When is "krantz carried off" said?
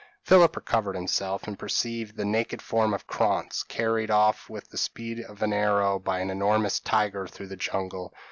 3.05-4.49